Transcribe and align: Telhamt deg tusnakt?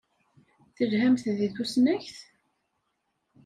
Telhamt 0.75 1.25
deg 1.39 1.51
tusnakt? 1.55 2.17